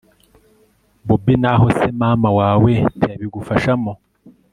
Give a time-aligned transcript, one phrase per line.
[1.07, 3.91] bobi naho se mama wawe ntiyabigufashamo